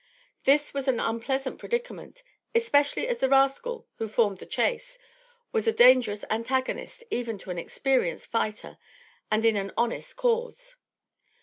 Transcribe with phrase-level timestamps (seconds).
[0.45, 2.23] This was an unpleasant predicament,
[2.55, 4.97] especially as the rascal, who formed the chase,
[5.51, 8.79] was a dangerous antagonist even to an experienced fighter
[9.29, 10.75] and in an honest cause.